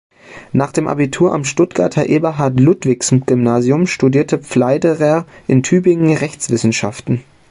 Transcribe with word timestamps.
Nach 0.51 0.71
dem 0.71 0.87
Abitur 0.87 1.31
am 1.31 1.43
Stuttgarter 1.45 2.07
Eberhard-Ludwigs-Gymnasium 2.07 3.85
studierte 3.85 4.39
Pfleiderer 4.39 5.27
in 5.45 5.61
Tübingen 5.61 6.17
Rechtswissenschaften. 6.17 7.23